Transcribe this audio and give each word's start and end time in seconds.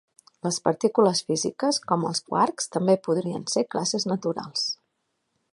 Les 0.45 0.55
partícules 0.67 1.21
físiques, 1.27 1.79
com 1.91 2.07
els 2.11 2.23
quarks, 2.31 2.71
també 2.77 2.97
podrien 3.09 3.47
ser 3.57 3.67
classes 3.77 4.09
naturals. 4.15 4.69